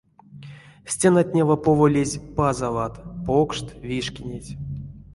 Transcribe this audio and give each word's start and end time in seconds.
Стенатнева 0.93 1.57
поволезь 1.67 2.21
пазават, 2.37 2.93
покшт, 3.25 3.67
вишкинеть. 3.87 4.51